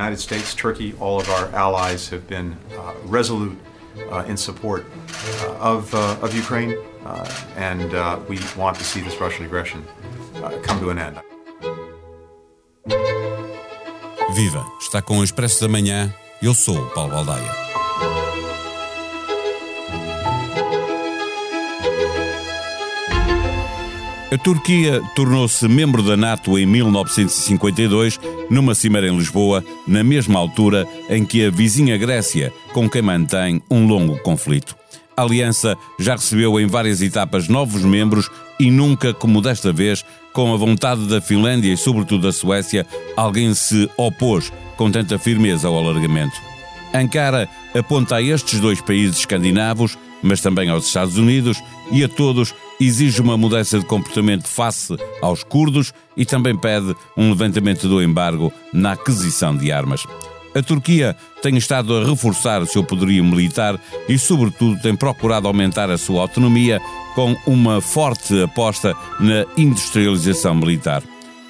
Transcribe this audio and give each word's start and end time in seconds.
United 0.00 0.18
States, 0.18 0.54
Turkey, 0.54 0.94
all 0.98 1.20
of 1.20 1.28
our 1.28 1.46
allies 1.54 2.08
have 2.08 2.24
been 2.26 2.56
uh, 2.72 2.94
resolute 3.04 3.56
uh, 4.10 4.24
in 4.30 4.36
support 4.36 4.82
uh, 5.42 5.72
of, 5.72 5.94
uh, 5.94 6.24
of 6.24 6.34
Ukraine, 6.34 6.72
uh, 7.04 7.28
and 7.56 7.88
we 8.30 8.38
want 8.56 8.74
to 8.80 8.84
see 8.84 9.00
this 9.06 9.20
Russian 9.20 9.44
aggression 9.44 9.84
come 10.66 10.78
to 10.80 10.88
an 10.90 10.98
end. 10.98 11.16
Viva! 14.34 14.64
Está 14.80 15.02
com 15.02 15.18
o 15.18 15.24
Expresso 15.24 15.60
da 15.60 15.68
Manhã. 15.68 16.14
Eu 16.40 16.54
sou 16.54 16.78
Paulo 16.94 17.12
Baldaia. 17.12 17.69
A 24.32 24.38
Turquia 24.38 25.02
tornou-se 25.16 25.66
membro 25.66 26.04
da 26.04 26.16
NATO 26.16 26.56
em 26.56 26.64
1952, 26.64 28.20
numa 28.48 28.76
cimeira 28.76 29.08
em 29.08 29.16
Lisboa, 29.16 29.64
na 29.88 30.04
mesma 30.04 30.38
altura 30.38 30.86
em 31.08 31.24
que 31.24 31.44
a 31.44 31.50
vizinha 31.50 31.98
Grécia, 31.98 32.52
com 32.72 32.88
quem 32.88 33.02
mantém 33.02 33.60
um 33.68 33.88
longo 33.88 34.16
conflito. 34.22 34.76
A 35.16 35.22
aliança 35.22 35.76
já 35.98 36.12
recebeu 36.12 36.60
em 36.60 36.66
várias 36.68 37.02
etapas 37.02 37.48
novos 37.48 37.82
membros 37.82 38.30
e 38.60 38.70
nunca, 38.70 39.12
como 39.12 39.42
desta 39.42 39.72
vez, 39.72 40.04
com 40.32 40.54
a 40.54 40.56
vontade 40.56 41.08
da 41.08 41.20
Finlândia 41.20 41.72
e 41.72 41.76
sobretudo 41.76 42.22
da 42.22 42.32
Suécia, 42.32 42.86
alguém 43.16 43.52
se 43.52 43.90
opôs 43.96 44.52
com 44.76 44.92
tanta 44.92 45.18
firmeza 45.18 45.66
ao 45.66 45.76
alargamento. 45.76 46.40
Ankara 46.94 47.48
aponta 47.74 48.16
a 48.16 48.22
estes 48.22 48.60
dois 48.60 48.80
países 48.80 49.18
escandinavos, 49.18 49.98
mas 50.22 50.40
também 50.40 50.68
aos 50.70 50.86
Estados 50.86 51.16
Unidos 51.16 51.62
e 51.90 52.04
a 52.04 52.08
todos 52.08 52.54
exige 52.80 53.20
uma 53.20 53.36
mudança 53.36 53.78
de 53.78 53.84
comportamento 53.84 54.48
face 54.48 54.96
aos 55.20 55.44
curdos 55.44 55.92
e 56.16 56.24
também 56.24 56.56
pede 56.56 56.94
um 57.16 57.30
levantamento 57.30 57.88
do 57.88 58.02
embargo 58.02 58.52
na 58.72 58.92
aquisição 58.92 59.56
de 59.56 59.70
armas. 59.70 60.06
A 60.54 60.62
Turquia 60.62 61.16
tem 61.42 61.56
estado 61.56 61.96
a 61.96 62.04
reforçar 62.04 62.60
o 62.60 62.66
seu 62.66 62.82
poderio 62.82 63.24
militar 63.24 63.78
e, 64.08 64.18
sobretudo, 64.18 64.80
tem 64.80 64.96
procurado 64.96 65.46
aumentar 65.46 65.90
a 65.90 65.98
sua 65.98 66.22
autonomia 66.22 66.80
com 67.14 67.36
uma 67.46 67.80
forte 67.80 68.42
aposta 68.42 68.96
na 69.20 69.46
industrialização 69.56 70.54
militar. 70.54 71.02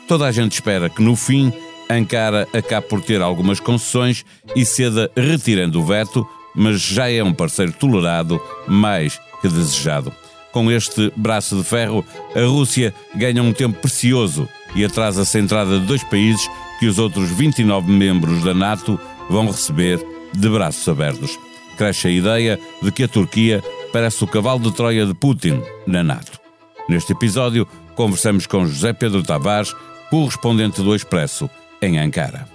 Toda 0.06 0.26
a 0.26 0.32
gente 0.32 0.52
espera 0.52 0.90
que, 0.90 1.02
no 1.02 1.16
fim, 1.16 1.52
Ankara 1.88 2.46
acabe 2.52 2.88
por 2.88 3.00
ter 3.00 3.22
algumas 3.22 3.58
concessões 3.58 4.24
e 4.54 4.64
ceda 4.66 5.10
retirando 5.16 5.80
o 5.80 5.84
veto, 5.84 6.26
mas 6.54 6.80
já 6.80 7.10
é 7.10 7.22
um 7.22 7.32
parceiro 7.32 7.72
tolerado 7.72 8.40
mais 8.66 9.20
que 9.40 9.48
desejado. 9.48 10.12
Com 10.52 10.70
este 10.70 11.12
braço 11.16 11.56
de 11.56 11.64
ferro, 11.64 12.04
a 12.34 12.40
Rússia 12.40 12.92
ganha 13.14 13.42
um 13.42 13.52
tempo 13.52 13.78
precioso 13.80 14.48
e 14.74 14.84
atrasa-se 14.84 15.38
a 15.38 15.40
entrada 15.40 15.78
de 15.78 15.86
dois 15.86 16.02
países 16.04 16.48
que 16.78 16.86
os 16.86 16.98
outros 16.98 17.30
29 17.30 17.90
membros 17.90 18.42
da 18.42 18.54
NATO 18.54 18.98
vão 19.28 19.46
receber 19.46 20.04
de 20.32 20.48
braços 20.48 20.86
abertos. 20.88 21.38
Cresce 21.76 22.08
a 22.08 22.10
ideia 22.10 22.58
de 22.82 22.90
que 22.90 23.04
a 23.04 23.08
Turquia 23.08 23.62
parece 23.92 24.22
o 24.24 24.26
cavalo 24.26 24.60
de 24.60 24.72
Troia 24.72 25.06
de 25.06 25.14
Putin 25.14 25.62
na 25.86 26.02
NATO. 26.02 26.40
Neste 26.88 27.12
episódio, 27.12 27.66
conversamos 27.94 28.46
com 28.46 28.66
José 28.66 28.92
Pedro 28.92 29.22
Tavares, 29.22 29.74
correspondente 30.10 30.82
do 30.82 30.94
Expresso, 30.94 31.48
em 31.80 31.98
Ankara. 31.98 32.49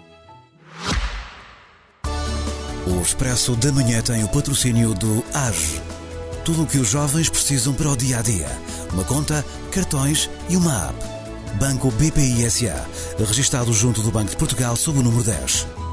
O 2.88 3.02
Expresso 3.02 3.56
da 3.56 3.72
Manhã 3.72 4.02
tem 4.02 4.24
o 4.24 4.28
patrocínio 4.28 4.94
do 4.94 5.24
AGE 5.34 5.82
tudo 6.46 6.62
o 6.62 6.68
que 6.68 6.78
os 6.78 6.88
jovens 6.88 7.28
precisam 7.28 7.74
para 7.74 7.90
o 7.90 7.98
dia 7.98 8.20
a 8.20 8.22
dia. 8.22 8.48
Uma 8.94 9.04
conta, 9.04 9.44
cartões 9.72 10.30
e 10.48 10.56
uma 10.56 10.90
app. 10.90 11.16
Banco 11.56 11.90
BPI 11.90 12.50
SA, 12.50 12.86
registado 13.18 13.74
junto 13.74 14.02
do 14.04 14.12
Banco 14.12 14.30
de 14.30 14.38
Portugal 14.38 14.76
sob 14.76 15.00
o 15.00 15.04
número 15.04 15.24
10. 15.24 15.85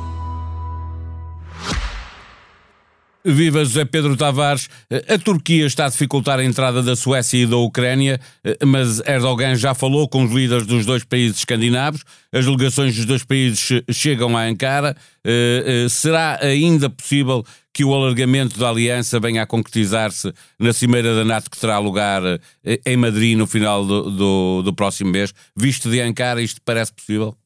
Viva 3.24 3.64
José 3.64 3.84
Pedro 3.84 4.16
Tavares. 4.16 4.68
A 5.08 5.18
Turquia 5.18 5.66
está 5.66 5.86
a 5.86 5.88
dificultar 5.88 6.38
a 6.38 6.44
entrada 6.44 6.82
da 6.82 6.96
Suécia 6.96 7.38
e 7.38 7.46
da 7.46 7.56
Ucrânia, 7.56 8.20
mas 8.66 9.00
Erdogan 9.00 9.54
já 9.54 9.74
falou 9.74 10.08
com 10.08 10.24
os 10.24 10.32
líderes 10.32 10.66
dos 10.66 10.84
dois 10.84 11.04
países 11.04 11.38
escandinavos. 11.38 12.02
As 12.32 12.44
delegações 12.44 12.96
dos 12.96 13.04
dois 13.04 13.24
países 13.24 13.82
chegam 13.90 14.36
a 14.36 14.42
Ankara. 14.42 14.96
Eh, 15.24 15.84
eh, 15.84 15.88
será 15.88 16.38
ainda 16.42 16.90
possível 16.90 17.44
que 17.72 17.84
o 17.84 17.94
alargamento 17.94 18.58
da 18.58 18.68
aliança 18.68 19.20
venha 19.20 19.42
a 19.42 19.46
concretizar-se 19.46 20.32
na 20.58 20.72
Cimeira 20.72 21.14
da 21.14 21.24
NATO 21.24 21.50
que 21.50 21.58
terá 21.58 21.78
lugar 21.78 22.22
eh, 22.64 22.80
em 22.84 22.96
Madrid 22.96 23.36
no 23.36 23.46
final 23.46 23.84
do, 23.84 24.10
do, 24.10 24.62
do 24.62 24.74
próximo 24.74 25.10
mês? 25.10 25.32
Visto 25.56 25.90
de 25.90 26.00
Ankara, 26.00 26.42
isto 26.42 26.60
parece 26.64 26.92
possível? 26.92 27.36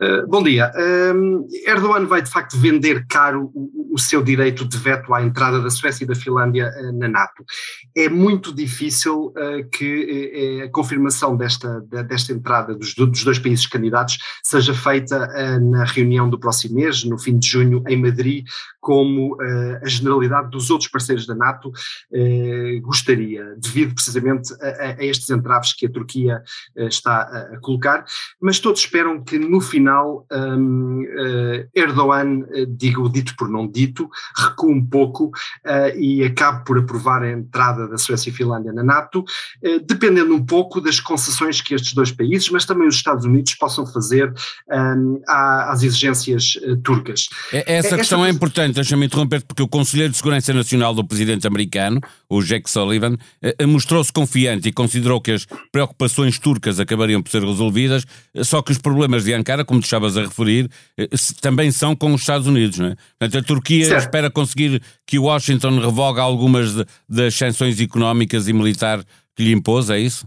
Uh, 0.00 0.24
bom 0.28 0.44
dia. 0.44 0.70
Uh, 0.76 1.44
Erdogan 1.66 2.06
vai 2.06 2.22
de 2.22 2.30
facto 2.30 2.56
vender 2.56 3.04
caro 3.08 3.50
o, 3.52 3.94
o, 3.94 3.98
seu 3.98 4.22
direito 4.22 4.64
de 4.64 4.78
veto 4.78 5.12
à 5.12 5.20
entrada 5.20 5.60
da 5.60 5.70
Suécia 5.70 6.04
e 6.04 6.06
da 6.06 6.14
Finlândia 6.14 6.70
uh, 6.70 6.96
na 6.96 7.08
NATO. 7.08 7.44
É 7.96 8.08
muito 8.08 8.54
difícil 8.54 9.32
que 9.72 10.62
a 10.64 10.70
confirmação 10.70 11.36
desta, 11.36 11.80
desta 11.80 12.32
entrada 12.32 12.74
dos, 12.76 12.94
dos, 12.94 13.24
dois 13.24 13.38
países 13.40 13.66
candidatos 13.66 14.18
seja 14.42 14.72
feita 14.72 15.26
na 15.60 15.84
reunião 15.84 16.30
do 16.30 16.38
próximo 16.38 16.76
mês, 16.76 17.02
no 17.04 17.18
fim 17.18 17.38
de 17.38 17.48
junho, 17.48 17.82
em 17.88 17.96
Madrid, 18.00 18.44
como 18.80 19.36
a 19.82 19.88
generalidade 19.88 20.50
dos 20.50 20.70
outros 20.70 20.90
parceiros 20.90 21.26
da 21.26 21.34
NATO 21.34 21.72
gostaria, 22.82 23.56
devido 23.58 23.94
precisamente 23.94 24.52
a, 24.60 25.00
a, 25.00 25.04
estes 25.04 25.28
entraves 25.30 25.72
que 25.72 25.86
a 25.86 25.90
Turquia 25.90 26.42
está 26.76 27.22
a 27.22 27.58
colocar. 27.60 28.04
Mas 28.40 28.60
todos 28.60 28.80
esperam 28.80 29.22
que 29.22 29.38
no 29.38 29.60
final 29.60 29.87
final 29.88 30.26
um, 30.30 31.02
uh, 31.02 31.68
Erdogan, 31.74 32.40
uh, 32.40 32.66
digo 32.66 33.08
dito 33.08 33.34
por 33.36 33.48
não 33.48 33.66
dito, 33.66 34.08
recua 34.36 34.70
um 34.70 34.84
pouco 34.84 35.26
uh, 35.26 35.98
e 35.98 36.22
acaba 36.22 36.60
por 36.60 36.78
aprovar 36.78 37.22
a 37.22 37.30
entrada 37.30 37.88
da 37.88 37.96
Suécia 37.96 38.30
e 38.30 38.32
Finlândia 38.32 38.72
na 38.72 38.82
NATO, 38.82 39.24
dependendo 39.86 40.34
um 40.34 40.44
pouco 40.44 40.80
das 40.80 41.00
concessões 41.00 41.60
que 41.60 41.74
estes 41.74 41.94
dois 41.94 42.12
países, 42.12 42.48
mas 42.50 42.64
também 42.64 42.86
os 42.86 42.96
Estados 42.96 43.24
Unidos, 43.24 43.54
possam 43.54 43.86
fazer 43.86 44.32
um, 44.70 45.20
às 45.26 45.82
exigências 45.82 46.54
turcas. 46.82 47.28
Essa 47.52 47.70
Esta... 47.70 47.96
questão 47.96 48.24
é 48.24 48.30
importante, 48.30 48.74
deixa-me 48.74 49.06
interromper, 49.06 49.42
porque 49.44 49.62
o 49.62 49.68
Conselheiro 49.68 50.10
de 50.12 50.16
Segurança 50.16 50.52
Nacional 50.52 50.94
do 50.94 51.06
presidente 51.06 51.46
americano, 51.46 52.00
o 52.28 52.42
Jack 52.42 52.68
Sullivan, 52.70 53.16
mostrou-se 53.66 54.12
confiante 54.12 54.68
e 54.68 54.72
considerou 54.72 55.20
que 55.20 55.32
as 55.32 55.46
preocupações 55.72 56.38
turcas 56.38 56.80
acabariam 56.80 57.22
por 57.22 57.30
ser 57.30 57.42
resolvidas, 57.42 58.04
só 58.42 58.60
que 58.62 58.72
os 58.72 58.78
problemas 58.78 59.24
de 59.24 59.32
Ankara, 59.32 59.64
como 59.64 59.77
como 59.78 59.80
tu 59.80 59.84
estavas 59.84 60.16
a 60.16 60.22
referir, 60.22 60.68
eh, 60.96 61.08
também 61.40 61.70
são 61.70 61.94
com 61.94 62.12
os 62.12 62.20
Estados 62.20 62.46
Unidos, 62.46 62.78
não 62.78 62.88
é? 62.88 62.96
Portanto, 63.18 63.38
a 63.38 63.46
Turquia 63.46 63.84
certo. 63.84 64.04
espera 64.04 64.30
conseguir 64.30 64.82
que 65.06 65.18
Washington 65.18 65.78
revogue 65.78 66.20
algumas 66.20 66.74
das 67.08 67.34
sanções 67.34 67.80
económicas 67.80 68.48
e 68.48 68.52
militares 68.52 69.04
que 69.36 69.44
lhe 69.44 69.52
impôs, 69.52 69.90
é 69.90 69.98
isso? 69.98 70.26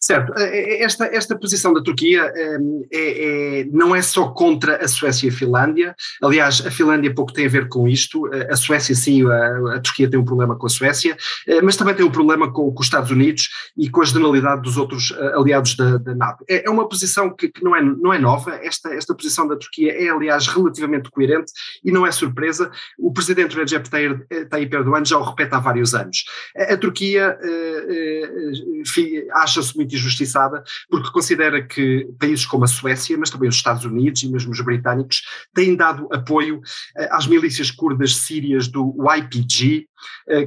Certo, 0.00 0.32
eh, 0.36 0.80
eh, 0.80 0.82
esta, 0.82 1.06
esta 1.06 1.38
posição 1.38 1.72
da 1.72 1.82
Turquia 1.82 2.32
ehm, 2.34 2.82
é, 2.92 3.60
é, 3.60 3.64
não 3.70 3.94
é 3.94 4.02
só 4.02 4.28
contra 4.28 4.76
a 4.76 4.88
Suécia 4.88 5.26
e 5.26 5.30
a 5.30 5.32
Finlândia, 5.32 5.94
aliás, 6.22 6.64
a 6.66 6.70
Finlândia 6.70 7.14
pouco 7.14 7.32
tem 7.32 7.46
a 7.46 7.48
ver 7.48 7.68
com 7.68 7.86
isto, 7.86 8.32
eh, 8.32 8.48
a 8.50 8.56
Suécia 8.56 8.94
sim, 8.94 9.26
a, 9.28 9.76
a 9.76 9.80
Turquia 9.80 10.10
tem 10.10 10.18
um 10.18 10.24
problema 10.24 10.56
com 10.56 10.66
a 10.66 10.70
Suécia, 10.70 11.16
mas 11.62 11.76
também 11.76 11.94
tem 11.94 12.04
um 12.04 12.10
problema 12.10 12.52
com, 12.52 12.72
com, 12.72 12.80
os 12.80 12.86
Estados 12.86 13.10
Unidos 13.10 13.48
e 13.76 13.88
com 13.88 14.00
a 14.00 14.04
generalidade 14.04 14.62
dos 14.62 14.76
outros 14.76 15.12
aliados 15.34 15.76
da, 15.76 15.98
da 15.98 16.14
NATO. 16.14 16.44
É, 16.48 16.66
é, 16.66 16.70
uma 16.70 16.88
posição 16.88 17.34
que, 17.34 17.48
que, 17.48 17.62
não, 17.62 17.76
é, 17.76 17.82
não 17.82 18.12
é 18.12 18.18
nova, 18.18 18.54
esta, 18.62 18.94
esta 18.94 19.14
posição 19.14 19.46
da 19.46 19.56
Turquia 19.56 19.92
é, 19.92 20.08
aliás, 20.08 20.46
relativamente 20.46 21.10
coerente 21.10 21.52
e 21.84 21.90
não 21.90 22.06
é 22.06 22.12
surpresa, 22.12 22.70
o 22.98 23.12
presidente 23.12 23.56
Recep 23.56 23.88
Tayyip 23.88 24.74
Erdogan 24.74 25.04
já 25.04 25.18
o 25.18 25.22
repete 25.22 25.54
há 25.54 25.58
vários 25.58 25.94
anos. 25.94 26.24
A, 26.56 26.74
a 26.74 26.76
Turquia 26.76 27.38
acha 29.34 29.62
acha-se 29.68 29.76
muito 29.76 29.94
injustiçada 29.94 30.62
porque 30.88 31.10
considera 31.10 31.62
que 31.62 32.08
países 32.18 32.46
como 32.46 32.64
a 32.64 32.68
Suécia, 32.68 33.16
mas 33.18 33.30
também 33.30 33.48
os 33.48 33.56
Estados 33.56 33.84
Unidos 33.84 34.22
e 34.22 34.28
mesmo 34.28 34.52
os 34.52 34.60
britânicos, 34.60 35.22
têm 35.54 35.76
dado 35.76 36.08
apoio 36.12 36.60
eh, 36.96 37.08
às 37.10 37.26
milícias 37.26 37.70
curdas 37.70 38.16
sírias 38.16 38.68
do 38.68 38.94
YPG, 38.98 39.88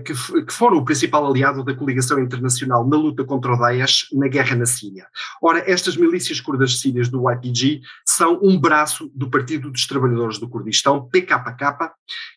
que, 0.06 0.14
que 0.46 0.54
foram 0.54 0.78
o 0.78 0.86
principal 0.86 1.26
aliado 1.26 1.64
da 1.64 1.74
coligação 1.74 2.20
internacional 2.20 2.88
na 2.88 2.98
luta 2.98 3.24
contra 3.24 3.54
o 3.54 3.58
Daesh 3.58 4.08
na 4.14 4.28
guerra 4.28 4.56
na 4.56 4.66
Síria. 4.66 5.08
Ora, 5.42 5.64
estas 5.70 5.96
milícias 5.98 6.40
curdas 6.40 6.80
sírias 6.80 7.10
do 7.10 7.30
YPG 7.30 7.82
são 8.06 8.40
um 8.42 8.60
braço 8.60 9.12
do 9.16 9.30
Partido 9.30 9.72
dos 9.72 9.88
Trabalhadores 9.88 10.40
do 10.40 10.50
Kurdistão, 10.50 11.08
PKK, 11.10 11.92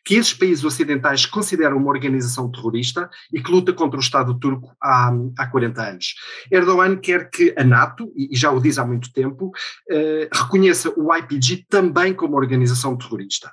que 0.05 0.15
esses 0.15 0.35
países 0.35 0.65
ocidentais 0.65 1.27
consideram 1.27 1.77
uma 1.77 1.91
organização 1.91 2.51
terrorista 2.51 3.09
e 3.33 3.43
que 3.43 3.51
luta 3.51 3.73
contra 3.73 3.99
o 3.99 4.03
Estado 4.03 4.39
turco 4.39 4.75
há, 4.83 5.13
há 5.39 5.47
40 5.47 5.83
anos. 5.83 6.15
Erdogan 6.51 6.97
quer 6.97 7.31
que 7.31 7.55
a 7.57 7.65
NATO, 7.65 8.13
e 8.17 8.37
já 8.37 8.51
o 8.51 8.61
diz 8.61 8.79
há 8.79 8.85
muito 8.85 9.13
tempo, 9.13 9.51
eh, 9.91 10.29
reconheça 10.33 10.93
o 10.97 11.15
YPG 11.15 11.67
também 11.69 12.13
como 12.15 12.37
organização 12.37 12.97
terrorista. 12.97 13.53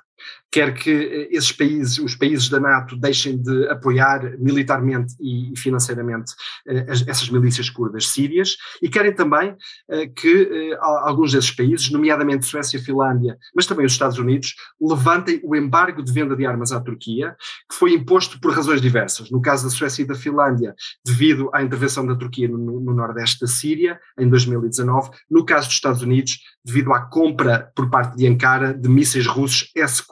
Quer 0.52 0.74
que 0.74 0.90
eh, 0.90 1.28
esses 1.30 1.50
países, 1.50 1.98
os 1.98 2.14
países 2.14 2.50
da 2.50 2.60
NATO, 2.60 2.94
deixem 2.94 3.40
de 3.40 3.66
apoiar 3.68 4.38
militarmente 4.38 5.14
e 5.18 5.54
financeiramente 5.56 6.32
eh, 6.68 6.86
essas 7.06 7.30
milícias 7.30 7.70
curdas 7.70 8.06
sírias, 8.08 8.56
e 8.82 8.88
querem 8.88 9.14
também 9.14 9.56
eh, 9.90 10.06
que 10.08 10.76
alguns 10.80 11.32
desses 11.32 11.50
países, 11.50 11.90
nomeadamente 11.90 12.44
Suécia 12.44 12.76
e 12.76 12.82
Finlândia, 12.82 13.38
mas 13.56 13.66
também 13.66 13.86
os 13.86 13.92
Estados 13.92 14.18
Unidos, 14.18 14.54
levantem 14.80 15.40
o 15.42 15.56
embargo 15.56 16.02
de 16.02 16.12
venda 16.12 16.36
de 16.36 16.44
armas 16.44 16.72
à 16.72 16.80
Turquia, 16.80 17.34
que 17.70 17.74
foi 17.74 17.94
imposto 17.94 18.38
por 18.38 18.52
razões 18.52 18.82
diversas. 18.82 19.30
No 19.30 19.40
caso 19.40 19.64
da 19.64 19.70
Suécia 19.70 20.02
e 20.02 20.06
da 20.06 20.14
Finlândia, 20.14 20.74
devido 21.04 21.48
à 21.54 21.62
intervenção 21.62 22.06
da 22.06 22.14
Turquia 22.14 22.48
no, 22.48 22.58
no 22.58 22.92
nordeste 22.92 23.40
da 23.40 23.46
Síria, 23.46 23.98
em 24.18 24.28
2019. 24.28 25.10
No 25.30 25.46
caso 25.46 25.68
dos 25.68 25.76
Estados 25.76 26.02
Unidos, 26.02 26.40
devido 26.64 26.92
à 26.92 27.00
compra 27.00 27.72
por 27.74 27.88
parte 27.88 28.16
de 28.16 28.26
Ankara 28.26 28.74
de 28.74 28.88
mísseis 28.88 29.26
russos 29.26 29.70
S-400. 29.74 30.11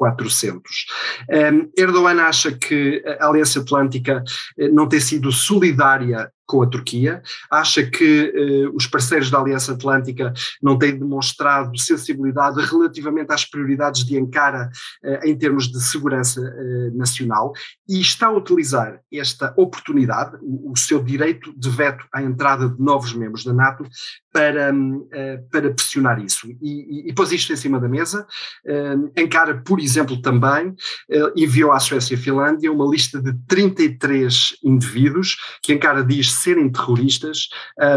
Um, 1.31 1.71
Erdogan 1.77 2.21
acha 2.21 2.53
que 2.53 3.03
a 3.19 3.27
Aliança 3.27 3.61
Atlântica 3.61 4.23
eh, 4.59 4.69
não 4.69 4.89
tem 4.89 5.01
sido 5.01 5.31
solidária 5.31 6.31
com 6.51 6.63
a 6.63 6.67
Turquia, 6.67 7.23
acha 7.49 7.87
que 7.87 8.33
eh, 8.35 8.69
os 8.75 8.85
parceiros 8.89 9.31
da 9.31 9.39
Aliança 9.39 9.73
Atlântica 9.73 10.33
não 10.61 10.77
têm 10.77 10.99
demonstrado 10.99 11.79
sensibilidade 11.79 12.61
relativamente 12.67 13.33
às 13.33 13.45
prioridades 13.45 14.05
de 14.05 14.19
Ankara 14.19 14.69
eh, 15.05 15.31
em 15.31 15.39
termos 15.39 15.71
de 15.71 15.81
segurança 15.81 16.41
eh, 16.41 16.91
nacional 16.93 17.53
e 17.89 18.01
está 18.01 18.27
a 18.27 18.33
utilizar 18.33 18.99
esta 19.13 19.55
oportunidade, 19.57 20.39
o, 20.43 20.73
o, 20.73 20.77
seu 20.77 21.01
direito 21.01 21.57
de 21.57 21.71
veto 21.71 22.05
à 22.13 22.21
entrada 22.21 22.69
de 22.69 22.83
novos 22.83 23.13
membros 23.13 23.45
da 23.45 23.53
NATO, 23.53 23.85
para, 24.33 24.73
uh, 24.73 25.49
para 25.51 25.71
pressionar 25.73 26.23
isso. 26.23 26.47
E, 26.47 26.57
e, 26.63 27.11
e, 27.11 27.13
pôs 27.13 27.33
isto 27.33 27.53
em 27.53 27.57
cima 27.57 27.81
da 27.81 27.89
mesa. 27.89 28.27
Uh, 28.65 29.11
Ankara, 29.19 29.61
por 29.63 29.81
exemplo, 29.81 30.21
também 30.23 30.69
uh, 30.69 31.33
enviou 31.37 31.73
à 31.73 31.81
Suécia 31.81 32.15
e 32.15 32.17
Finlândia 32.19 32.73
uma 32.73 32.89
lista 32.89 33.21
de 33.21 33.35
33 33.49 34.57
indivíduos 34.63 35.37
que 35.63 35.73
Ankara 35.73 36.05
diz 36.05 36.33
serem 36.41 36.71
terroristas 36.71 37.49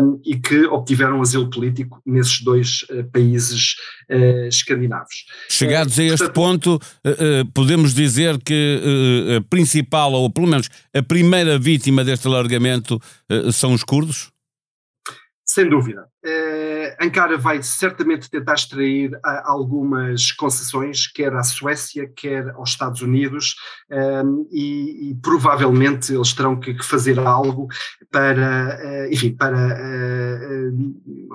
um, 0.02 0.20
e 0.26 0.38
que 0.38 0.66
obtiveram 0.66 1.22
asilo 1.22 1.50
político 1.50 2.02
nesses 2.06 2.42
dois 2.42 2.86
países 3.12 3.76
escandinavos. 4.48 5.26
Chegados 5.50 5.98
a 5.98 6.04
este 6.04 6.30
ponto, 6.30 6.80
podemos 7.54 7.94
dizer 7.94 8.38
que 8.44 8.82
a 9.38 9.42
principal, 9.50 10.14
ou 10.14 10.30
pelo 10.30 10.48
menos 10.48 10.70
a 10.94 11.02
primeira 11.02 11.58
vítima 11.58 12.04
deste 12.04 12.28
alargamento, 12.28 13.00
são 13.52 13.74
os 13.74 13.84
curdos? 13.84 14.32
Sem 15.46 15.70
dúvida. 15.70 16.06
Ankara 17.00 17.38
vai 17.38 17.62
certamente 17.62 18.30
tentar 18.30 18.54
extrair 18.54 19.14
uh, 19.14 19.20
algumas 19.44 20.32
concessões, 20.32 21.08
quer 21.08 21.34
à 21.34 21.44
Suécia, 21.44 22.10
quer 22.16 22.50
aos 22.52 22.72
Estados 22.72 23.02
Unidos, 23.02 23.56
e, 24.52 25.12
e, 25.12 25.16
provavelmente 25.22 26.14
eles 26.14 26.34
terão 26.34 26.60
que, 26.60 26.82
fazer 26.84 27.20
algo 27.20 27.68
para, 28.12 28.80
uh, 28.82 29.14
enfim, 29.14 29.36
para 29.36 29.78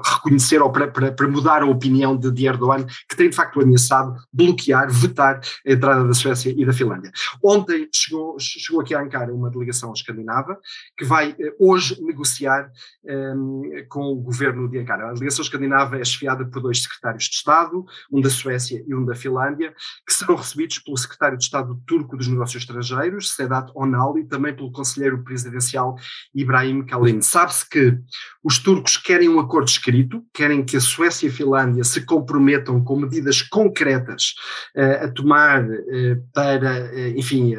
reconhecer 0.05 0.60
ou 0.60 0.70
para, 0.70 0.88
para, 0.88 1.12
para, 1.12 1.28
mudar 1.28 1.62
a 1.62 1.66
opinião 1.66 2.16
de, 2.16 2.31
de, 2.31 2.46
Erdogan, 2.46 2.84
que 3.08 3.16
tem 3.16 3.31
de 3.31 3.37
facto 3.37 3.60
ameaçado 3.60 4.14
bloquear, 4.32 4.90
vetar 4.90 5.40
a 5.66 5.72
entrada 5.72 6.05
da 6.05 6.14
Suécia 6.14 6.52
e 6.56 6.64
da 6.64 6.72
Finlândia. 6.72 7.10
Ontem 7.43 7.88
chegou, 7.94 8.37
chegou 8.38 8.81
aqui 8.81 8.94
a 8.94 9.00
Ankara 9.00 9.32
uma 9.32 9.50
delegação 9.50 9.93
escandinava 9.93 10.58
que 10.96 11.05
vai 11.05 11.37
hoje 11.58 12.00
negociar 12.02 12.70
um, 13.05 13.62
com 13.88 14.12
o 14.12 14.16
governo 14.16 14.69
de 14.69 14.78
Ankara. 14.78 15.10
A 15.10 15.12
delegação 15.12 15.43
escandinava 15.49 15.99
é 15.99 16.05
chefiada 16.05 16.45
por 16.45 16.62
dois 16.62 16.83
secretários 16.83 17.25
de 17.25 17.37
Estado, 17.37 17.85
um 18.12 18.21
da 18.21 18.31
Suécia 18.31 18.83
e 18.87 18.95
um 18.95 19.05
da 19.05 19.15
Finlândia, 19.15 19.75
que 20.06 20.12
serão 20.12 20.37
recebidos 20.37 20.79
pelo 20.79 20.97
secretário 20.97 21.37
de 21.37 21.45
Estado 21.45 21.81
turco 21.87 22.17
dos 22.17 22.29
Negócios 22.29 22.62
Estrangeiros, 22.62 23.35
Sedat 23.35 23.71
Onal, 23.75 24.19
e 24.19 24.25
também 24.25 24.55
pelo 24.55 24.73
conselheiro 24.73 25.23
presidencial 25.25 25.97
Ibrahim 26.35 26.85
Kalin. 26.85 27.21
Sabe-se 27.21 27.69
que 27.69 27.99
os 28.43 28.59
turcos 28.59 28.97
querem 28.97 29.29
um 29.29 29.41
acordo 29.41 29.69
escrito, 29.69 30.25
querem 30.33 30.65
que 30.65 30.77
a 30.77 30.81
Suécia 30.81 31.27
e 31.27 31.31
a 31.31 31.33
Finlândia 31.33 31.85
se 31.85 32.05
comprometam 32.05 32.83
com 32.83 32.97
medidas 32.97 33.43
concretas 33.43 34.35
uh, 34.77 35.05
a 35.05 35.09
tomar 35.09 35.65
uh, 35.65 36.29
para, 36.33 36.91
uh, 36.93 37.19
enfim, 37.19 37.55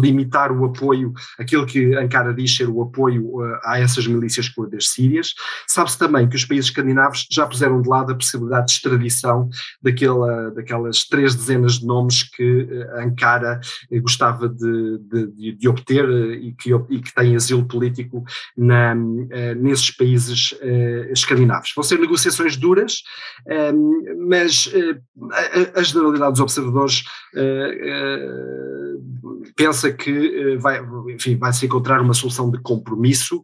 limitar 0.00 0.52
o 0.52 0.64
apoio, 0.64 1.12
aquilo 1.38 1.66
que 1.66 1.94
Ankara 1.94 2.32
diz 2.32 2.56
ser 2.56 2.68
o 2.68 2.82
apoio 2.82 3.40
a 3.64 3.78
essas 3.78 4.06
milícias 4.06 4.48
curdas 4.48 4.88
sírias. 4.88 5.34
Sabe-se 5.66 5.98
também 5.98 6.28
que 6.28 6.36
os 6.36 6.44
países 6.44 6.66
escandinavos 6.66 7.26
já 7.30 7.46
puseram 7.46 7.80
de 7.80 7.88
lado 7.88 8.12
a 8.12 8.16
possibilidade 8.16 8.66
de 8.66 8.72
extradição 8.72 9.48
daquela, 9.82 10.50
daquelas 10.50 11.04
três 11.04 11.34
dezenas 11.34 11.78
de 11.78 11.86
nomes 11.86 12.22
que 12.22 12.68
Ankara 12.96 13.60
gostava 14.02 14.48
de, 14.48 14.98
de, 15.34 15.52
de 15.52 15.68
obter 15.68 16.08
e 16.08 16.52
que, 16.52 16.70
e 16.90 17.00
que 17.00 17.14
têm 17.14 17.36
asilo 17.36 17.66
político 17.66 18.24
na, 18.56 18.94
nesses 18.94 19.90
países 19.90 20.54
escandinavos. 21.10 21.72
Vão 21.74 21.82
ser 21.82 21.98
negociações 21.98 22.56
duras, 22.56 23.02
mas 24.28 24.70
a, 25.74 25.82
generalidade 25.82 26.32
dos 26.32 26.40
observadores 26.40 27.04
pensa 29.56 29.92
que 29.92 30.56
vai, 30.56 30.80
enfim, 31.14 31.36
vai 31.36 31.52
se 31.52 31.66
encontrar 31.66 32.00
uma 32.00 32.14
solução 32.14 32.50
de 32.50 32.60
compromisso, 32.60 33.42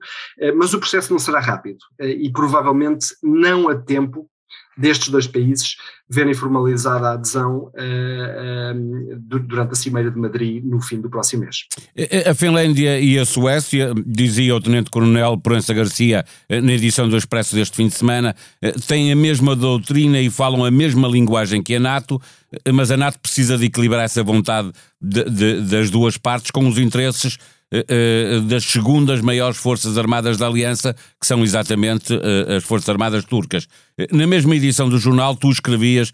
mas 0.57 0.75
o 0.75 0.79
processo 0.79 1.13
não 1.13 1.19
será 1.19 1.41
rápido 1.41 1.79
e 2.01 2.31
provavelmente 2.31 3.09
não 3.23 3.69
a 3.69 3.75
tempo 3.75 4.29
destes 4.77 5.09
dois 5.09 5.27
países 5.27 5.77
verem 6.09 6.35
formalizada 6.35 7.09
a 7.09 7.13
adesão 7.13 7.73
uh, 7.75 8.75
uh, 8.75 9.41
durante 9.41 9.73
a 9.73 9.75
Cimeira 9.75 10.11
de 10.11 10.19
Madrid 10.19 10.63
no 10.65 10.81
fim 10.81 11.01
do 11.01 11.11
próximo 11.11 11.43
mês. 11.43 11.65
A 12.29 12.35
Finlândia 12.35 13.01
e 13.01 13.19
a 13.19 13.25
Suécia, 13.25 13.93
dizia 14.07 14.55
o 14.55 14.61
Tenente-Coronel 14.61 15.39
Proença 15.39 15.75
Garcia 15.75 16.25
eh, 16.49 16.61
na 16.61 16.73
edição 16.73 17.09
do 17.09 17.17
Expresso 17.17 17.57
deste 17.57 17.77
fim 17.77 17.89
de 17.89 17.95
semana, 17.95 18.37
têm 18.87 19.11
a 19.11 19.17
mesma 19.17 19.57
doutrina 19.57 20.21
e 20.21 20.31
falam 20.31 20.65
a 20.65 20.71
mesma 20.71 21.09
linguagem 21.09 21.63
que 21.63 21.75
a 21.75 21.81
NATO, 21.81 22.21
mas 22.73 22.91
a 22.91 22.97
NATO 22.97 23.19
precisa 23.19 23.59
de 23.59 23.67
equilibrar 23.67 24.05
essa 24.05 24.23
vontade 24.23 24.71
de, 25.01 25.25
de, 25.25 25.61
das 25.63 25.91
duas 25.91 26.17
partes 26.17 26.51
com 26.51 26.69
os 26.69 26.79
interesses 26.79 27.39
eh, 27.73 28.41
das 28.45 28.65
segundas 28.65 29.21
maiores 29.21 29.57
forças 29.57 29.99
armadas 29.99 30.37
da 30.37 30.47
Aliança, 30.47 30.95
que 31.21 31.27
são 31.27 31.43
exatamente 31.43 32.15
eh, 32.15 32.57
as 32.57 32.65
Forças 32.65 32.89
Armadas 32.89 33.25
Turcas. 33.25 33.67
Na 34.13 34.27
mesma 34.27 34.55
edição 34.55 34.89
do 34.89 34.99
jornal, 34.99 35.37
tu 35.37 35.51
escrevias 35.51 36.13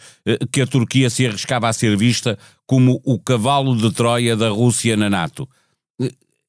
que 0.52 0.60
a 0.60 0.66
Turquia 0.66 1.10
se 1.10 1.26
arriscava 1.26 1.69
a 1.69 1.72
ser 1.72 1.96
vista 1.96 2.38
como 2.66 3.00
o 3.04 3.19
cavalo 3.19 3.76
de 3.76 3.93
Troia 3.93 4.37
da 4.37 4.50
Rússia 4.50 4.96
na 4.96 5.10
NATO. 5.10 5.49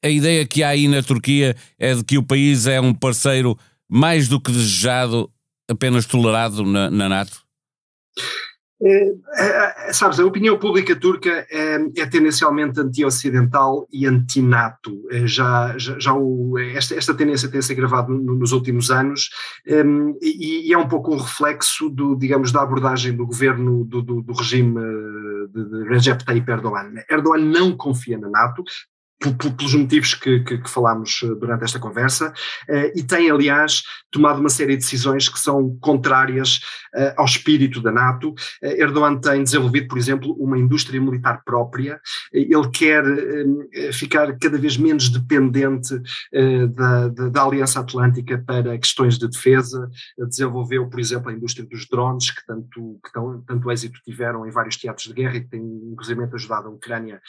A 0.04 0.10
ideia 0.10 0.46
que 0.46 0.62
há 0.62 0.70
aí 0.70 0.88
na 0.88 1.02
Turquia 1.02 1.56
é 1.80 1.96
de 1.96 2.04
que 2.04 2.18
o 2.18 2.24
país 2.24 2.68
é 2.68 2.80
um 2.80 2.94
parceiro 2.94 3.58
mais 3.90 4.28
do 4.28 4.40
que 4.40 4.52
desejado, 4.52 5.30
apenas 5.70 6.06
tolerado 6.06 6.64
na, 6.64 6.92
na 6.92 7.10
NATO? 7.10 7.42
É, 8.86 9.88
é, 9.88 9.94
sabes, 9.94 10.20
a 10.20 10.26
opinião 10.26 10.58
pública 10.58 10.96
turca 10.96 11.46
é, 11.50 11.76
é 11.98 12.06
tendencialmente 12.06 12.80
anti-ocidental 12.80 13.88
e 13.92 14.06
anti-NATO. 14.06 15.02
É, 15.10 15.26
já, 15.26 15.78
já, 15.78 15.98
já 15.98 16.14
o, 16.14 16.58
esta, 16.60 16.96
esta 16.96 17.14
tendência 17.14 17.50
tem 17.50 17.62
se 17.62 17.72
agravado 17.72 18.14
nos 18.14 18.52
últimos 18.52 18.92
anos 18.92 19.30
um, 19.68 20.18
e, 20.22 20.70
e, 20.70 20.74
é 20.74 20.78
um 20.78 20.88
pouco 20.88 21.14
um 21.14 21.18
reflexo 21.18 21.90
do, 21.90 22.16
digamos, 22.16 22.52
da 22.52 22.62
abordagem 22.62 23.16
do 23.16 23.26
governo 23.26 23.86
do, 23.86 24.02
do, 24.02 24.22
do 24.22 24.34
regime 24.34 24.80
de, 25.54 25.64
de 25.70 25.90
Recep 25.90 26.24
Tayyip 26.26 26.50
Erdogan. 26.50 26.94
Erdogan 27.10 27.40
não 27.40 27.76
confia 27.78 28.18
na 28.18 28.30
NATO, 28.30 28.64
pelos 29.58 29.74
motivos 29.74 30.14
que, 30.16 30.40
que, 30.42 30.58
que, 30.58 30.70
falámos 30.70 31.22
eh, 31.24 31.28
durante 31.36 31.64
esta 31.64 31.80
conversa, 31.80 32.34
uh, 32.70 32.92
e 32.98 33.04
tem, 33.04 33.30
aliás, 33.30 33.84
tomado 34.12 34.40
uma 34.40 34.50
série 34.50 34.76
de 34.76 34.84
decisões 34.84 35.30
que 35.30 35.40
são 35.40 35.78
contrárias 35.80 36.60
uh, 36.96 37.14
ao 37.18 37.26
espírito 37.26 37.82
da 37.82 37.92
NATO. 37.92 38.34
Erdogan 38.62 39.20
tem 39.20 39.44
desenvolvido, 39.44 39.88
por 39.88 39.98
exemplo, 39.98 40.34
uma 40.34 40.58
indústria 40.58 41.00
militar 41.00 41.42
própria, 41.46 42.00
ele 42.32 42.70
quer 42.72 43.04
ficar 43.94 44.38
cada 44.40 44.58
vez 44.58 44.78
menos 44.78 45.10
dependente 45.10 46.00
da, 46.76 47.08
da, 47.10 47.30
da, 47.30 47.44
Aliança 47.44 47.80
Atlântica 47.80 48.42
para 48.46 48.78
questões 48.78 49.18
de 49.18 49.28
defesa, 49.28 49.90
desenvolveu, 50.28 50.90
por 50.90 51.00
exemplo, 51.00 51.30
a 51.30 51.34
indústria 51.34 51.68
dos 51.68 51.88
drones, 51.88 52.32
que 52.32 52.46
tanto, 52.46 53.00
que 53.04 53.12
tão, 53.12 53.42
tanto 53.42 53.72
êxito 53.72 54.00
tiveram 54.04 54.48
em 54.48 54.52
vários 54.52 54.78
teatros 54.78 55.08
de 55.08 55.14
guerra 55.14 55.38
e 55.38 55.42
que 55.42 55.50
tem, 55.50 55.62
inclusive, 55.92 56.24
ajudado 56.34 56.68
a 56.68 56.72
Ucrânia 56.72 57.22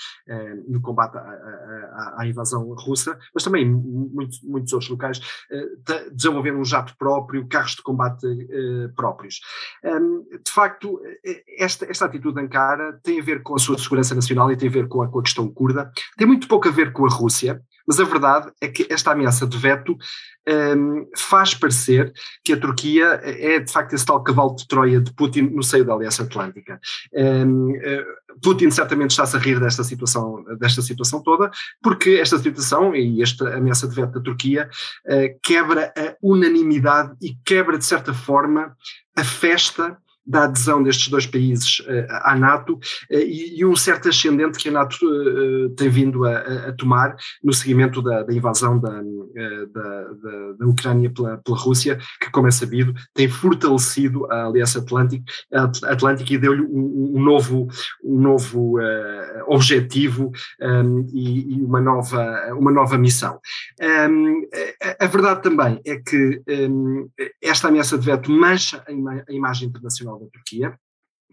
no 0.68 0.80
combate 0.80 1.16
a, 1.16 1.20
a 1.20 1.73
à, 2.16 2.26
invasão 2.26 2.62
russa, 2.74 3.18
mas 3.34 3.44
também 3.44 3.68
muitos, 3.68 4.42
muitos 4.42 4.72
outros 4.72 4.90
locais, 4.90 5.18
uh, 5.18 6.10
desenvolveram 6.12 6.60
um 6.60 6.64
jato 6.64 6.96
próprio, 6.96 7.46
carros 7.48 7.72
de 7.72 7.82
combate 7.82 8.26
uh, 8.26 8.92
próprios. 8.94 9.40
De 10.44 10.50
facto, 10.50 11.00
esta, 11.58 11.90
esta 11.90 12.06
atitude 12.06 12.34
de 12.34 12.40
Ankara 12.40 12.98
tem 13.02 13.20
a 13.20 13.24
ver 13.24 13.42
com 13.42 13.54
a 13.54 13.58
sua 13.58 13.78
segurança 13.78 14.14
nacional 14.14 14.50
e 14.50 14.56
tem 14.56 14.68
a 14.68 14.72
ver 14.72 14.88
com 14.88 15.02
a, 15.02 15.08
com 15.08 15.18
a 15.18 15.22
questão 15.22 15.48
curda, 15.48 15.90
tem 16.16 16.26
muito 16.26 16.48
pouco 16.48 16.68
a 16.68 16.72
ver 16.72 16.92
com 16.92 17.06
a 17.06 17.08
Rússia, 17.08 17.62
Mas 17.86 18.00
a 18.00 18.04
verdade 18.04 18.50
é 18.60 18.68
que 18.68 18.86
esta 18.90 19.12
ameaça 19.12 19.46
de 19.46 19.58
veto 19.58 19.96
um, 20.76 21.06
faz 21.16 21.54
parecer 21.54 22.12
que 22.44 22.52
a 22.52 22.60
Turquia 22.60 23.20
é 23.22 23.58
de 23.60 23.72
facto 23.72 23.94
esse 23.94 24.04
tal 24.04 24.22
cavalo 24.22 24.54
de 24.54 24.66
Troia 24.66 25.00
de 25.00 25.12
Putin 25.14 25.42
no 25.42 25.62
seio 25.62 25.84
da 25.84 25.94
Aliança 25.94 26.22
Atlântica. 26.22 26.78
Um, 27.12 27.74
eh, 27.76 28.04
Putin 28.42 28.70
certamente 28.70 29.10
está-se 29.10 29.36
a 29.36 29.38
rir 29.38 29.58
desta 29.58 29.82
situação, 29.82 30.44
desta 30.58 30.82
situação 30.82 31.22
toda, 31.22 31.50
porque 31.82 32.10
esta 32.20 32.38
situação 32.38 32.94
e 32.94 33.22
esta 33.22 33.56
ameaça 33.56 33.88
de 33.88 33.94
veto 33.94 34.12
da 34.12 34.20
Turquia 34.20 34.68
uh, 35.06 35.38
quebra 35.42 35.92
a 35.96 36.14
unanimidade 36.22 37.14
e 37.22 37.36
quebra, 37.44 37.78
de 37.78 37.84
certa 37.84 38.12
forma, 38.12 38.76
a 39.16 39.24
festa 39.24 39.96
da 40.26 40.44
adesão 40.44 40.82
destes 40.82 41.08
dois 41.08 41.26
países 41.26 41.80
uh, 41.80 42.06
à 42.22 42.36
NATO 42.36 42.74
uh, 42.74 42.80
e, 43.10 43.60
e, 43.60 43.64
um 43.64 43.76
certo 43.76 44.08
ascendente 44.08 44.58
que 44.58 44.68
a 44.68 44.72
NATO 44.72 44.96
uh, 45.04 45.70
tem 45.70 45.88
vindo 45.88 46.24
a, 46.24 46.38
a, 46.68 46.72
tomar 46.72 47.16
no 47.42 47.52
seguimento 47.52 48.00
da, 48.00 48.22
da 48.22 48.32
invasão 48.32 48.78
da, 48.78 48.90
da, 48.90 50.54
da, 50.58 50.66
Ucrânia 50.66 51.10
pela, 51.10 51.36
pela, 51.38 51.58
Rússia, 51.58 51.98
que, 52.20 52.30
como 52.30 52.48
é 52.48 52.50
sabido, 52.50 52.94
tem 53.12 53.28
fortalecido 53.28 54.30
a 54.30 54.46
Aliança 54.46 54.78
Atlântica, 54.78 55.24
Atlântica 55.84 56.32
e 56.32 56.38
deu-lhe 56.38 56.62
um, 56.62 57.16
um, 57.16 57.22
novo, 57.22 57.68
um 58.02 58.20
novo 58.20 58.76
objetivo 59.46 60.32
um, 60.60 61.06
e, 61.12 61.58
e, 61.58 61.62
uma, 61.62 61.80
nova, 61.80 62.54
uma 62.54 62.72
nova 62.72 62.96
missão. 62.96 63.38
Um, 63.80 64.42
a, 64.82 65.04
a, 65.04 65.06
verdade 65.06 65.42
também 65.42 65.80
é 65.84 65.96
que 65.96 66.42
hum, 66.48 67.08
esta 67.42 67.68
ameaça 67.68 67.98
de 67.98 68.06
veto 68.06 68.30
mancha 68.30 68.82
a, 68.86 68.92
ima 68.92 69.24
a 69.28 69.32
imagem 69.32 69.68
internacional 69.68 70.13
da 70.18 70.26
Turquia, 70.26 70.78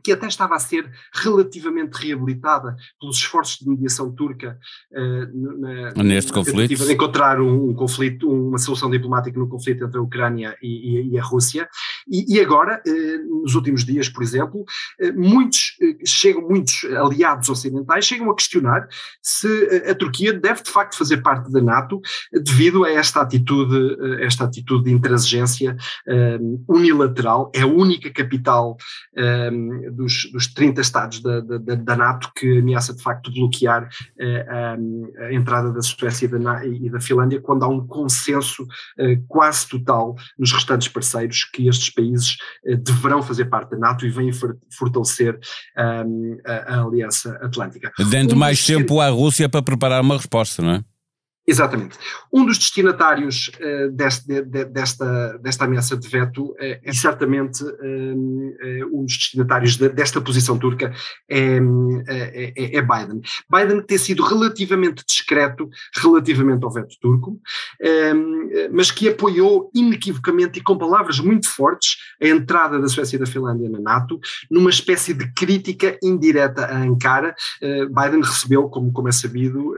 que 0.03 0.11
até 0.11 0.27
estava 0.27 0.55
a 0.55 0.59
ser 0.59 0.89
relativamente 1.13 1.93
reabilitada 1.93 2.75
pelos 2.99 3.17
esforços 3.17 3.59
de 3.59 3.69
mediação 3.69 4.11
turca 4.11 4.59
uh, 4.91 5.95
na, 5.95 6.03
neste 6.03 6.33
conflito. 6.33 6.85
de 6.85 6.93
encontrar 6.93 7.39
um, 7.39 7.69
um, 7.69 7.73
conflito, 7.73 8.29
uma 8.29 8.57
solução 8.57 8.89
diplomática 8.89 9.37
no 9.39 9.47
conflito 9.47 9.85
entre 9.85 9.97
a 9.97 10.01
Ucrânia 10.01 10.57
e, 10.61 10.67
e, 10.67 11.09
e 11.11 11.19
a 11.19 11.23
Rússia. 11.23 11.69
E, 12.09 12.35
e 12.35 12.41
agora, 12.41 12.81
uh, 12.85 13.41
nos 13.41 13.55
últimos 13.55 13.83
dias, 13.83 14.09
por 14.09 14.23
exemplo, 14.23 14.61
uh, 14.61 15.13
muitos 15.19 15.77
chegam, 16.05 16.47
muitos 16.47 16.83
aliados 16.85 17.49
ocidentais 17.49 18.05
chegam 18.05 18.29
a 18.29 18.35
questionar 18.35 18.87
se 19.21 19.47
a 19.89 19.95
Turquia 19.95 20.33
deve 20.33 20.63
de 20.63 20.69
facto 20.69 20.97
fazer 20.97 21.17
parte 21.21 21.51
da 21.51 21.61
NATO 21.61 21.99
devido 22.31 22.83
a 22.83 22.91
esta 22.91 23.21
atitude, 23.21 23.97
esta 24.21 24.45
atitude 24.45 24.85
de 24.85 24.91
intransigência 24.91 25.75
unilateral. 26.67 27.51
É 27.53 27.61
a 27.61 27.67
única 27.67 28.11
capital 28.11 28.77
dos, 29.93 30.29
dos 30.31 30.47
30 30.53 30.81
Estados 30.81 31.21
da, 31.21 31.39
da, 31.39 31.75
da, 31.75 31.95
NATO 31.95 32.31
que 32.35 32.59
ameaça 32.59 32.93
de 32.93 33.01
facto 33.01 33.31
bloquear 33.31 33.89
eh, 34.19 34.45
a, 34.47 35.25
a, 35.25 35.33
entrada 35.33 35.71
da 35.71 35.81
Suécia 35.81 36.25
e 36.25 36.29
da, 36.29 36.65
e 36.65 36.89
da, 36.89 36.99
Finlândia, 36.99 37.41
quando 37.41 37.63
há 37.63 37.67
um 37.67 37.85
consenso 37.85 38.65
eh, 38.97 39.19
quase 39.27 39.67
total 39.67 40.15
nos 40.37 40.51
restantes 40.51 40.87
parceiros 40.87 41.45
que 41.45 41.67
estes 41.67 41.89
países 41.91 42.37
eh, 42.65 42.75
deverão 42.75 43.21
fazer 43.21 43.45
parte 43.45 43.71
da 43.71 43.77
NATO 43.77 44.05
e 44.05 44.09
vêm 44.09 44.31
fortalecer 44.69 45.39
a, 45.75 46.03
a, 46.45 46.81
Aliança 46.81 47.37
Atlântica. 47.41 47.91
Dando 48.09 48.33
um 48.33 48.37
mais 48.37 48.65
tempo 48.65 48.99
à 48.99 49.09
Rússia 49.09 49.47
para 49.49 49.61
preparar 49.61 50.01
uma 50.01 50.17
resposta, 50.17 50.61
não 50.61 50.71
é? 50.71 50.83
Exatamente. 51.51 51.97
Um 52.31 52.45
dos 52.45 52.57
destinatários 52.57 53.51
uh, 53.59 53.91
deste, 53.91 54.25
de, 54.25 54.41
de, 54.41 54.63
desta, 54.63 55.37
desta 55.39 55.65
ameaça 55.65 55.97
de 55.97 56.07
veto 56.07 56.51
uh, 56.51 56.55
é 56.61 56.93
certamente 56.93 57.61
uh, 57.61 58.89
um 58.93 59.03
dos 59.03 59.17
destinatários 59.17 59.75
de, 59.75 59.89
desta 59.89 60.21
posição 60.21 60.57
turca 60.57 60.93
é, 61.29 61.57
é, 62.07 62.77
é, 62.77 62.81
Biden. 62.81 63.21
Biden 63.49 63.81
tem 63.81 63.97
sido 63.97 64.23
relativamente 64.23 65.03
discreto 65.05 65.69
relativamente 65.95 66.63
ao 66.63 66.71
veto 66.71 66.95
turco, 67.01 67.39
mas 68.71 68.91
que 68.91 69.09
apoiou 69.09 69.69
inequivocamente 69.73 70.59
e 70.59 70.63
com 70.63 70.77
palavras 70.77 71.19
muito 71.19 71.49
fortes 71.49 71.97
a 72.21 72.27
entrada 72.27 72.79
da 72.79 72.87
Suécia 72.87 73.17
e 73.17 73.19
da 73.19 73.25
Finlândia 73.25 73.69
na 73.69 73.79
NATO, 73.79 74.19
numa 74.49 74.69
espécie 74.69 75.13
de 75.13 75.31
crítica 75.33 75.97
indireta 76.03 76.65
a 76.65 76.77
Ankara. 76.77 77.35
Biden 77.61 78.21
recebeu, 78.21 78.69
como, 78.69 78.91
como 78.91 79.07
é 79.07 79.11
sabido, 79.11 79.73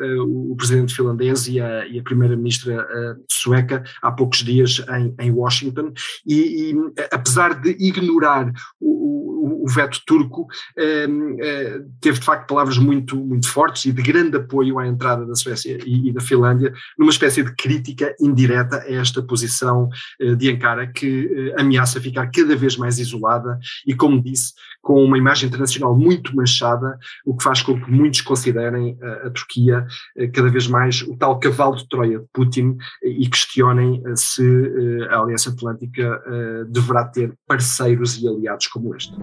o 0.52 0.56
presidente 0.56 0.96
finlandês 0.96 1.48
e 1.48 1.60
a, 1.64 1.88
e 1.88 2.00
a 2.00 2.04
primeira-ministra 2.04 2.84
uh, 2.84 3.24
sueca 3.30 3.84
há 4.02 4.12
poucos 4.12 4.40
dias 4.40 4.84
em, 4.90 5.16
em 5.20 5.32
Washington, 5.32 5.94
e, 6.26 6.72
e, 6.72 6.76
apesar 7.12 7.62
de 7.62 7.72
ignorar 7.80 8.52
o, 8.80 9.62
o, 9.62 9.66
o 9.66 9.68
veto 9.70 10.02
turco, 10.06 10.42
uh, 10.42 11.12
uh, 11.12 11.92
teve 12.02 12.20
de 12.20 12.26
facto 12.26 12.48
palavras 12.48 12.78
muito, 12.78 13.16
muito 13.16 13.50
fortes 13.50 13.86
e 13.86 13.92
de 13.92 14.02
grande 14.02 14.38
apoio 14.38 14.80
à 14.80 14.88
entrada 14.88 15.26
da 15.26 15.36
Suécia 15.36 15.78
e, 15.86 16.10
e 16.10 16.14
da 16.14 16.22
Finlândia, 16.22 16.74
numa 16.98 17.12
espécie 17.12 17.44
de 17.44 17.54
crítica 17.56 18.16
indireta 18.20 18.78
a 18.78 18.92
esta 18.92 19.22
posição 19.22 19.90
de 20.38 20.50
Ankara 20.50 20.88
que 20.88 21.54
ameaça 21.58 22.00
ficar 22.00 22.30
cada 22.32 22.56
vez 22.56 22.78
mais 22.78 23.00
isolada 23.00 23.60
e, 23.86 23.96
como 23.96 24.22
disse, 24.22 24.54
com 24.82 25.04
uma 25.04 25.18
imagem 25.18 25.48
internacional 25.48 25.98
muito 25.98 26.36
manchada, 26.36 26.98
o 27.26 27.36
que 27.36 27.44
faz 27.44 27.62
com 27.62 27.80
que 27.80 27.90
muitos 27.90 28.22
considerem 28.22 28.98
a 29.24 29.30
Turquia 29.30 29.86
cada 30.34 30.50
vez 30.50 30.68
mais 30.68 31.02
o 31.02 31.16
tal 31.16 31.40
cavalo 31.44 31.76
de 31.76 31.88
Troia 31.90 32.20
de 32.20 32.26
Putin 32.34 32.78
e 33.04 33.28
questionem 33.28 34.02
eh, 34.06 34.16
se 34.16 34.44
eh, 34.44 35.14
a 35.14 35.20
Aliança 35.20 35.50
Atlântica 35.50 36.22
eh, 36.26 36.64
deverá 36.70 37.04
ter 37.04 37.34
parceiros 37.46 38.18
e 38.22 38.28
aliados 38.28 38.68
como 38.68 38.96
este. 38.96 39.14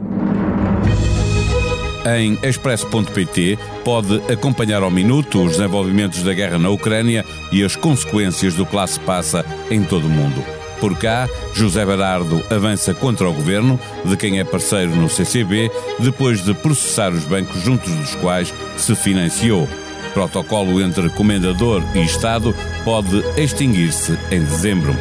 Em 2.18 2.38
expresso.pt 2.42 3.58
pode 3.84 4.16
acompanhar 4.32 4.82
ao 4.82 4.90
minuto 4.90 5.42
os 5.42 5.56
desenvolvimentos 5.56 6.22
da 6.22 6.32
guerra 6.32 6.58
na 6.58 6.70
Ucrânia 6.70 7.24
e 7.52 7.62
as 7.64 7.76
consequências 7.76 8.54
do 8.54 8.66
que 8.66 8.86
se 8.86 9.00
passa 9.00 9.44
em 9.70 9.82
todo 9.82 10.06
o 10.06 10.10
mundo. 10.10 10.42
Por 10.80 10.96
cá, 10.98 11.28
José 11.52 11.84
Berardo 11.84 12.42
avança 12.50 12.94
contra 12.94 13.28
o 13.28 13.34
governo, 13.34 13.78
de 14.02 14.16
quem 14.16 14.40
é 14.40 14.44
parceiro 14.44 14.96
no 14.96 15.10
CCB, 15.10 15.70
depois 15.98 16.42
de 16.42 16.54
processar 16.54 17.12
os 17.12 17.24
bancos 17.24 17.62
juntos 17.62 17.94
dos 17.94 18.14
quais 18.14 18.52
se 18.78 18.96
financiou. 18.96 19.68
Protocolo 20.12 20.80
entre 20.80 21.08
Comendador 21.10 21.82
e 21.94 22.00
Estado 22.00 22.54
pode 22.84 23.22
extinguir-se 23.36 24.18
em 24.30 24.40
dezembro. 24.40 24.94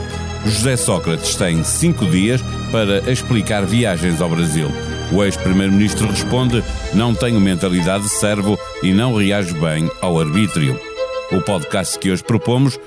José 0.46 0.78
Sócrates 0.78 1.36
tem 1.36 1.64
cinco 1.64 2.06
dias 2.06 2.42
para 2.72 3.12
explicar 3.12 3.66
viagens 3.66 4.22
ao 4.22 4.30
Brasil. 4.30 4.70
O 5.12 5.24
ex-primeiro-ministro 5.24 6.08
responde: 6.08 6.64
Não 6.94 7.14
tenho 7.14 7.40
mentalidade 7.40 8.04
de 8.04 8.10
servo 8.10 8.58
e 8.82 8.94
não 8.94 9.16
reage 9.16 9.54
bem 9.54 9.90
ao 10.02 10.20
arbítrio. 10.20 10.80
O 11.32 11.42
podcast 11.42 12.00
que 12.00 12.12
hoje 12.12 12.24
propomos 12.24 12.80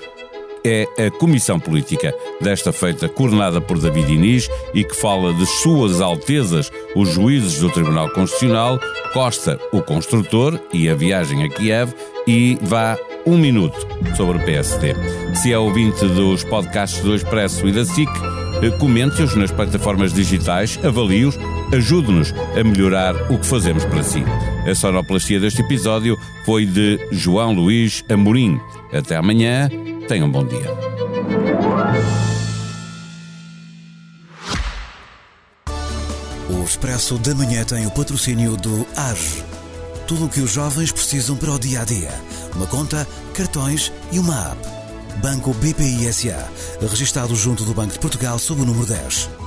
é 0.65 0.87
a 1.07 1.11
Comissão 1.11 1.59
Política, 1.59 2.15
desta 2.41 2.73
feita 2.73 3.09
coordenada 3.09 3.61
por 3.61 3.79
David 3.79 4.13
Inês 4.13 4.49
e 4.75 4.85
que 4.85 4.95
fala 4.95 5.33
de 5.35 5.47
Suas 5.47 6.01
Altezas, 6.01 6.71
os 6.95 7.11
juízes 7.11 7.59
do 7.59 7.71
Tribunal 7.71 8.11
Constitucional, 8.11 8.79
Costa, 9.13 9.59
o 9.73 9.83
construtor 9.83 10.59
e 10.73 10.89
a 10.89 10.95
viagem 10.95 11.45
a 11.45 11.49
Kiev 11.49 11.93
e 12.27 12.59
vá 12.63 12.97
um 13.27 13.37
minuto 13.37 13.87
sobre 14.17 14.39
o 14.39 14.45
PSD. 14.45 14.95
Se 15.35 15.53
é 15.53 15.59
ouvinte 15.59 16.07
dos 16.07 16.45
podcasts 16.45 17.03
do 17.03 17.15
Expresso 17.15 17.67
e 17.67 17.73
da 17.73 17.85
SIC, 17.85 18.11
comente-os 18.79 19.35
nas 19.35 19.51
plataformas 19.51 20.13
digitais, 20.13 20.79
avalie-os, 20.85 21.37
ajude-nos 21.73 22.33
a 22.59 22.63
melhorar 22.63 23.15
o 23.31 23.39
que 23.39 23.47
fazemos 23.47 23.85
para 23.85 24.03
si. 24.03 24.23
A 24.71 24.75
sonoplastia 24.75 25.41
deste 25.41 25.63
episódio 25.63 26.19
foi 26.45 26.67
de 26.67 26.99
João 27.11 27.53
Luís 27.53 28.05
Amorim. 28.09 28.61
Até 28.93 29.17
amanhã, 29.17 29.69
tenham 30.07 30.29
um 30.29 30.31
bom 30.31 30.45
dia. 30.45 30.71
O 36.49 36.65
Expresso 36.65 37.19
da 37.19 37.35
Manhã 37.35 37.65
tem 37.65 37.87
o 37.87 37.91
patrocínio 37.91 38.57
do 38.57 38.87
AGE 38.97 39.43
tudo 40.07 40.27
o 40.27 40.29
que 40.29 40.41
os 40.41 40.53
jovens 40.53 40.93
precisam 40.93 41.37
para 41.37 41.51
o 41.51 41.59
dia 41.59 41.81
a 41.81 41.85
dia. 41.85 42.11
Uma 42.55 42.67
conta, 42.67 43.09
cartões 43.33 43.91
e 44.11 44.19
uma 44.19 44.51
app. 44.51 44.59
Banco 45.23 45.55
BPI 45.55 46.13
SA, 46.13 46.49
registado 46.81 47.35
junto 47.35 47.65
do 47.65 47.73
Banco 47.73 47.95
de 47.95 47.99
Portugal 47.99 48.39
sob 48.39 48.61
o 48.61 48.65
número 48.67 48.87
10. 48.87 49.42